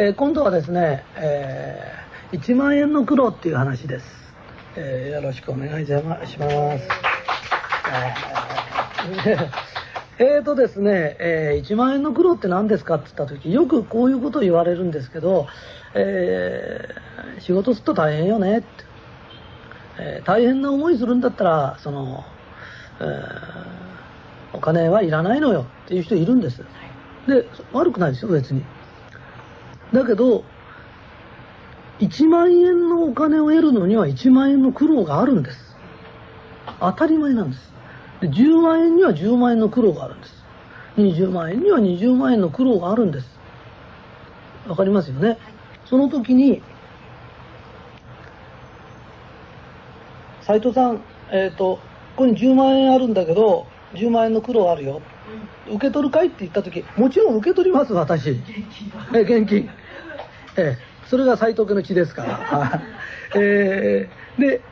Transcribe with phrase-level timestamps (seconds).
[0.00, 4.06] えー今度はですね、えー1万円の苦労っていう話です、
[4.76, 6.36] えーよろしくお願いします。
[9.26, 9.48] えー
[10.20, 15.48] えーとですね、えー1万円の苦労って何ですかって言った時よくこういうことを言われるんですけど、
[15.94, 18.68] えー仕事すると大変よねって、
[19.98, 22.24] えー大変な思いするんだったらその、
[23.00, 23.78] えー
[24.52, 26.62] お金はいらないのよっていう人いるんです。
[27.26, 28.62] で悪くないですよ別に
[29.92, 30.44] だけど
[32.00, 35.76] 1万円のお金を得るのには1万円の苦労があるんです。
[36.80, 37.72] 当たり前なんです。
[38.20, 40.44] で10万円には10万円の苦労があるんです。
[40.96, 43.26] 20万円には20万円の苦労があるんです。
[44.68, 45.38] わかりますよね？
[45.86, 46.62] その時に
[50.42, 51.76] 斉藤さんえっ、と
[52.16, 55.00] ここに10万円あるんだけど10万円の苦労あるよ。
[55.66, 58.40] 受け取るかいって言った時もちろん受け取ります私。
[59.14, 59.68] え現金
[60.56, 62.82] えそれが斎藤家の血ですから。
[63.36, 64.62] えーで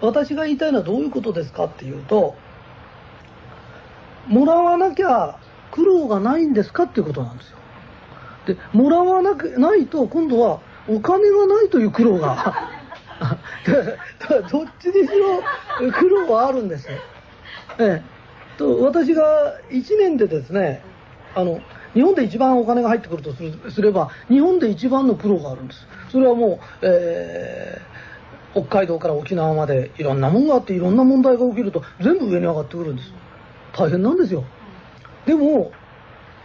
[0.00, 2.34] 私が言いたいのはどういうことですかっていうと
[4.26, 5.38] もらわなきゃ
[5.70, 7.56] 苦労がないんですかっていうことなんですよ。
[8.46, 12.68] でもらわなくないと今度はお金がないという苦労が。
[14.50, 15.40] どっちにしろ
[15.92, 16.98] 苦労はあるんですえ
[17.78, 18.02] え。
[18.58, 20.82] と私が1年でですね
[21.34, 21.60] あの
[21.94, 23.34] 日本で一番お金が入ってくると
[23.70, 25.86] すれば日本で一番の苦労があるんです。
[26.10, 27.92] それはもう、えー
[28.52, 33.12] 北海道から沖縄までいろんなもんがあっていろんな問題が起きると全部上に上がってくるんです。
[33.72, 34.44] 大変なんですよ。
[35.26, 35.72] でも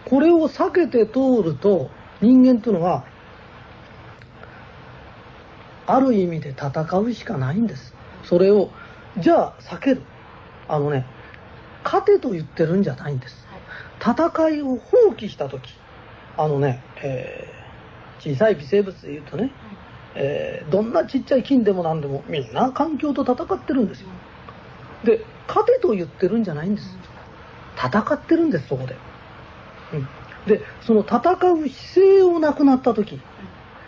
[0.05, 1.89] これを避けて通ると
[2.21, 3.03] 人間というのは
[5.85, 6.69] ある意味で戦
[6.99, 7.93] うしかないんです。
[8.23, 8.69] それを
[9.17, 10.01] じゃあ避ける。
[10.69, 11.05] あのね
[11.87, 13.47] 勝てと言ってるんじゃないんです。
[14.01, 15.73] 戦いを放棄した時
[16.35, 17.57] あのね、えー
[18.19, 19.51] 小さい微生物で言うとね、
[20.15, 24.09] えーどんなちっちゃい菌でも何でもみんな環境と戦ってるんですよ。
[25.05, 26.97] で勝てと言ってるんじゃないんです。
[27.77, 28.97] 戦ってるんですそこで、
[29.93, 30.07] うん、
[30.45, 31.19] でその戦
[31.53, 33.21] う姿勢をなくなった時。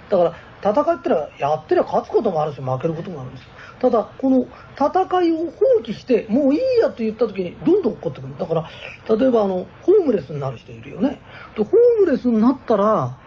[0.09, 3.47] だから戦ってりゃやってりゃ勝つこともあるし負けることもあるんです
[3.79, 5.53] ただこの戦いを放
[5.83, 8.37] 棄してもういいやと言った時にどんどん起こってくる。
[8.37, 8.69] だから
[9.15, 11.21] 例えばあのホームレスになる人いるよね。
[11.55, 13.17] でホームレスになったら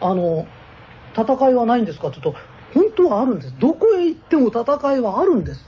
[0.00, 0.46] あの
[1.16, 2.40] 戦いはないんですかって言うと
[2.74, 3.54] 本当はあるんです。
[3.58, 4.62] どこへ行っても戦
[4.96, 5.64] いはあるんです。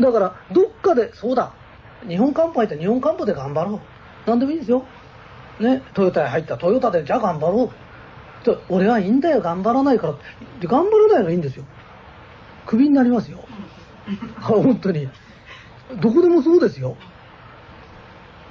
[0.00, 1.52] だからどっかでそうだ。
[2.08, 3.80] 日本カンパって日本カンパで頑張ろう。
[4.26, 4.84] 何でもいいんですよ。
[5.60, 7.70] ねトヨタへ入ったトヨタでじゃあ頑張ろう。
[8.68, 9.40] 俺はいいんだよ。
[9.40, 10.14] 頑張らないから。
[10.60, 11.64] で頑張らないのはいいんですよ。
[12.72, 13.38] クビになりますよ。
[14.40, 15.06] 本当に。
[16.00, 16.96] どこでもそうですよ。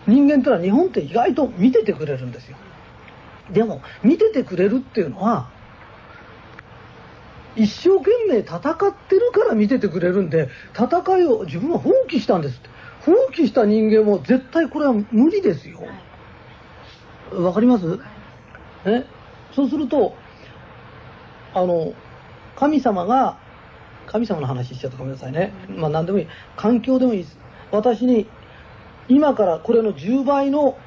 [0.05, 2.55] 人間ってのは日本って意外と見ててくれるんですよ。
[3.49, 5.49] でも見ててくれるっていうのは
[7.55, 8.61] 一生懸命戦っ
[9.09, 12.69] てるから見ててくれるんで戦いを自分は放棄したんですって。
[13.03, 15.79] 放棄した人間も絶対これは無理ですよ。
[17.33, 17.97] わかります？
[18.85, 19.07] ね
[19.51, 20.15] そうすると
[21.55, 21.93] あの
[22.55, 23.40] 神様が
[24.11, 25.53] 神様の話しちゃったごめんなさいね。
[25.69, 26.27] まあ何でもいい。
[26.57, 27.37] 環境でもいいです。
[27.71, 28.27] 私に
[29.07, 30.77] 今からこれの10倍の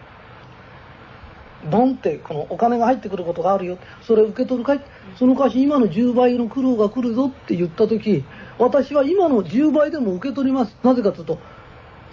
[1.71, 3.79] ドンってこのお金が入ってくることがあるよ。
[4.03, 4.81] それ受け取るかい？
[5.19, 8.25] その代わし今の10倍の苦労が来るぞって言った時
[8.59, 10.77] 私は今の10倍でも受け取ります。
[10.83, 11.39] なぜかというと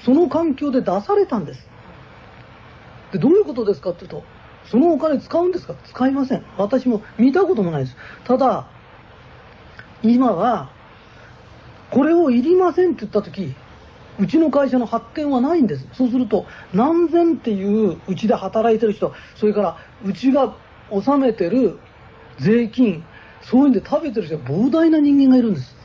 [0.05, 1.67] その環境で出されたんです。
[3.11, 4.23] でどういうことですかっていうと
[4.63, 5.75] そのお金使うんですか？
[5.83, 6.45] 使いません。
[6.57, 7.97] 私も見たこともないです。
[8.23, 8.67] ただ
[10.01, 10.71] 今は
[11.91, 13.53] これをいりませんって言った時
[14.19, 15.87] うちの会社の発展はないんです。
[15.93, 20.55] そうすると何千っていううちで働いてる人それからうちが
[20.89, 21.79] 納めてる
[22.37, 23.03] 税金
[23.41, 25.75] そういうんで食べてる人膨大な人間がいるんです。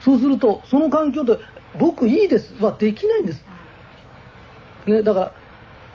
[0.00, 1.38] そうするとその環境で
[1.78, 3.44] 僕いいですはできないんです、
[4.86, 5.32] ね、だから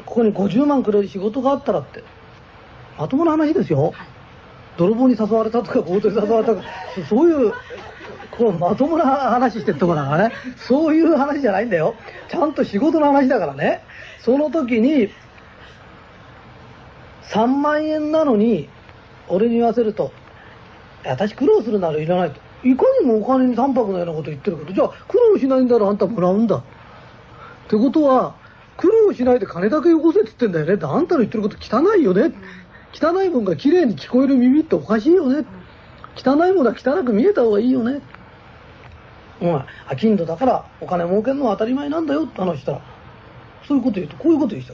[0.05, 2.03] ここに50万くれる仕事があったらって
[2.97, 3.93] まともな話ですよ。
[4.77, 6.67] 泥棒に誘われたとか強盗に誘われたとか
[7.09, 7.53] そういう
[8.31, 10.35] こうまともな話してるとこだからね。
[10.57, 11.95] そういう話じゃないんだよ。
[12.29, 13.83] ちゃんと仕事の話だからね。
[14.19, 15.09] その時に
[17.23, 18.69] 3万円なのに
[19.27, 20.11] 俺に言わせると
[21.05, 22.39] 私苦労するならいらないと。
[22.63, 26.57] いかにもお金に淡白なようなこと言ってるけどじゃあ苦労しないんだらあんたもらうんだ。
[26.57, 26.63] っ
[27.67, 28.35] てことは
[28.77, 30.73] 苦労しないで金だけよこせって言ってんだよね。
[30.75, 32.31] ってあんたの言ってること汚いよね。
[32.93, 35.45] 汚いもんが綺麗に聞こえる耳っておかしいよね。
[36.15, 38.01] 汚いものは汚く見えた方がいいよね。
[39.41, 39.65] お前
[39.97, 42.81] 商人だからお金儲けるのは当たり前なんだよって話したら
[43.67, 44.73] そういうこと言うとこういうこと言う人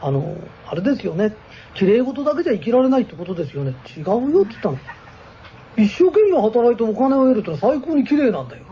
[0.00, 0.36] あの
[0.66, 1.34] あれですよね
[1.78, 3.72] 綺麗事だけじゃ生きられないってことですよね。
[3.96, 4.78] 違うよって言ったの。
[5.76, 8.64] 一生懸命働いてお金を得るってのは最高に綺麗なんだよ。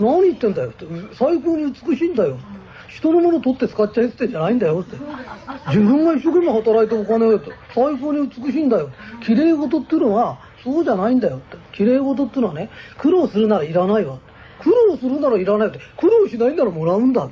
[0.00, 0.84] 何言ってんだよって。
[1.14, 2.36] 最高に美しいんだよ。
[2.88, 4.96] 人のもの取って使っちゃえってんじゃないんだよって。
[5.68, 8.90] 自分が一生懸命働いてお金を得るって最高に美しいんだよ。
[9.22, 11.56] 綺麗事っていうのはそうじゃないんだよって。
[11.72, 14.18] 綺麗事っていうのはね、苦労するならいらないわ。
[14.60, 15.80] 苦労するならいらないって。
[15.96, 17.28] 苦労しないならもらうんだ。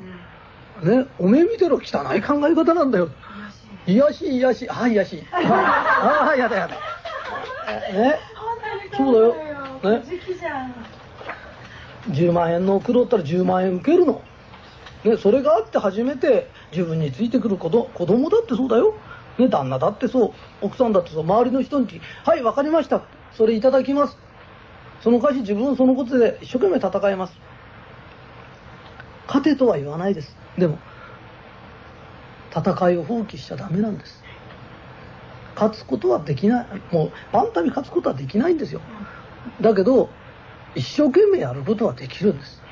[0.82, 3.08] ね、おめえ見てろ汚い考え方なんだよ。
[3.86, 5.24] 癒し癒し、ああ癒し。
[5.32, 6.74] ああ、やだやだ。
[7.92, 8.18] ね。
[8.96, 9.14] そう
[9.82, 9.98] だよ。
[9.98, 10.04] ね。
[12.10, 14.22] 10万円の苦労ったら10万円受けるの。
[15.04, 18.94] ね、それがあって初めて自分についてくる子子供だってそうだよ。
[19.38, 23.02] ね、旦那だってそう、奥さんだってそう、周りの人に、はい、わかりました。
[23.32, 24.16] それいただきます。
[25.02, 27.34] その代わり自分はそのことで一生懸命戦います。
[29.26, 30.36] 勝てとは言わないです。
[30.56, 30.78] でも、
[32.50, 34.22] 戦いを放棄しちゃダメなんです。
[35.54, 36.66] 勝つことはできない。
[36.92, 38.80] もう、バンタに勝つことはできないんですよ。
[39.60, 40.10] だけど、
[40.74, 42.62] 一生懸命やることはできるんです。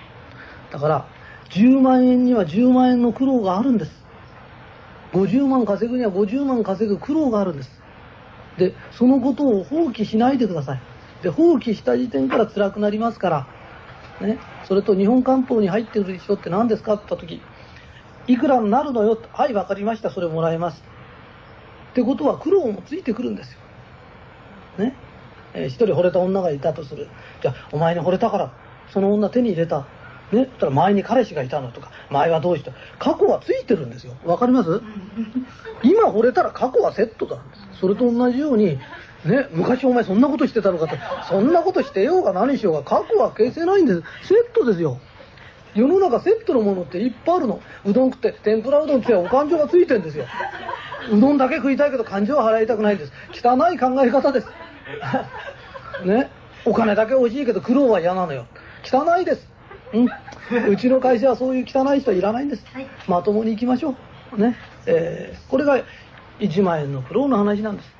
[0.71, 1.07] だから、
[1.51, 4.04] 10万円には10万円の苦労があるんです。
[5.15, 7.71] 50万稼ぐには50万稼ぐ苦労があるんです。
[8.59, 10.81] で、そのことを放棄しないでください。
[11.23, 13.47] で、放棄した時点から辛くなりますから、
[14.21, 17.41] ね、それと日本官報に入ってる人って何ですかって言った時、
[18.27, 20.83] いくらになるのよってはい、わかりました、それもらえます。
[21.93, 23.59] ってことは苦労もついてくるんですよ。
[24.79, 24.95] ね。
[25.55, 27.09] えー、一人惚れた女がいたとする。
[27.41, 28.53] じゃあ、お前に惚れたから、
[28.93, 29.87] その女手に入れた。
[30.35, 30.47] ね。
[30.59, 32.73] たら前に彼氏がいたのとか、前はどうした。
[32.99, 34.15] 過去はついてるんですよ。
[34.25, 34.83] わかります？
[35.83, 37.81] 今惚れたら過去はセットなんです。
[37.81, 38.79] それと同じように、
[39.25, 40.97] ね、昔お前そんなことしてたのかと。
[41.29, 44.03] そんなことしてようが何しようが過去は消せないんです。
[44.23, 44.99] セットですよ。
[45.75, 47.61] 世の中セットのものっていっぱいあるの。
[47.85, 50.27] うどん食って、天ぷらうどんってお感情がついてんですよ。
[51.11, 53.13] うどんだけ食いたいけど感情は払いたくないんです。
[53.33, 54.47] 汚い考え方です。
[56.07, 56.31] ね。
[56.65, 58.47] お金だけ欲しいけど苦労は嫌なのよ。
[58.85, 59.54] 汚いです。
[59.94, 60.73] うん。
[60.73, 62.67] うちの会社はそういう汚い人はいらないんです。
[62.73, 63.94] はい、まともに行きましょ
[64.32, 64.38] う。
[64.41, 64.56] ね。
[64.87, 65.85] えー、これが
[66.38, 67.94] 1万円の苦労の話なんです。